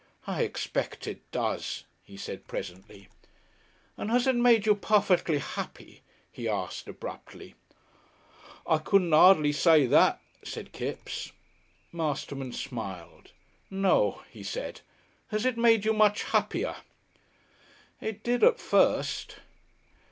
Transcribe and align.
"I 0.25 0.41
expect 0.41 1.05
it 1.05 1.29
does," 1.31 1.83
he 2.03 2.17
said 2.17 2.47
presently. 2.47 3.07
"And 3.97 4.09
has 4.09 4.25
it 4.25 4.35
made 4.35 4.65
you 4.65 4.73
perfectly 4.73 5.37
happy?" 5.37 6.01
he 6.31 6.49
asked, 6.49 6.87
abruptly. 6.87 7.53
"I 8.65 8.79
couldn't 8.79 9.13
'ardly 9.13 9.51
say 9.51 9.85
that," 9.85 10.19
said 10.43 10.71
Kipps. 10.71 11.33
Masterman 11.91 12.51
smiled. 12.53 13.31
"No," 13.69 14.23
he 14.31 14.41
said. 14.41 14.81
"Has 15.27 15.45
it 15.45 15.55
made 15.55 15.85
you 15.85 15.93
much 15.93 16.23
happier?" 16.23 16.77
"It 18.01 18.23
did 18.23 18.43
at 18.43 18.59
first." 18.59 19.35